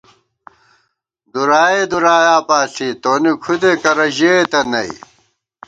دُرائےدُرایا 1.33 2.37
پاݪی 2.47 2.89
تونی 3.01 3.31
کھُدے 3.43 3.71
کرہ 3.81 4.07
ژېتہ 4.15 4.59
نئ 4.71 4.89